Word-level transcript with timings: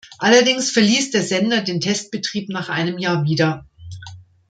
Allerdings 0.17 0.71
verließ 0.71 1.11
der 1.11 1.21
Sender 1.21 1.61
den 1.61 1.79
Testbetrieb 1.79 2.49
nach 2.49 2.69
einem 2.69 2.97
Jahr 2.97 3.23
wieder. 3.23 3.67